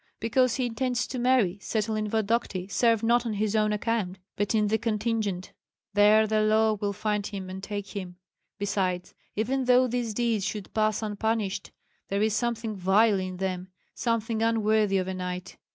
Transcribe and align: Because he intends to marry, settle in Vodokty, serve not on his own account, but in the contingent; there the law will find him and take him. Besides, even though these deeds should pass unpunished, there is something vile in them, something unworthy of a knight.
Because 0.19 0.55
he 0.55 0.65
intends 0.65 1.05
to 1.05 1.19
marry, 1.19 1.59
settle 1.61 1.95
in 1.95 2.09
Vodokty, 2.09 2.67
serve 2.67 3.03
not 3.03 3.23
on 3.23 3.33
his 3.33 3.55
own 3.55 3.71
account, 3.71 4.17
but 4.35 4.55
in 4.55 4.65
the 4.65 4.79
contingent; 4.79 5.53
there 5.93 6.25
the 6.25 6.41
law 6.41 6.73
will 6.73 6.91
find 6.91 7.27
him 7.27 7.51
and 7.51 7.61
take 7.61 7.89
him. 7.89 8.15
Besides, 8.57 9.13
even 9.35 9.65
though 9.65 9.85
these 9.85 10.15
deeds 10.15 10.43
should 10.43 10.73
pass 10.73 11.03
unpunished, 11.03 11.69
there 12.09 12.23
is 12.23 12.33
something 12.35 12.75
vile 12.75 13.19
in 13.19 13.37
them, 13.37 13.67
something 13.93 14.41
unworthy 14.41 14.97
of 14.97 15.07
a 15.07 15.13
knight. 15.13 15.57